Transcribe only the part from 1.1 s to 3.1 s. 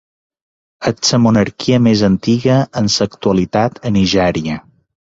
la monarquia més antiga en